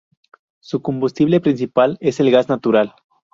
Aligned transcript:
Su 0.61 0.81
combustible 0.81 1.41
principal 1.41 1.99
es 2.01 2.19
el 2.19 2.31
gas 2.31 2.49
natural. 2.49 2.95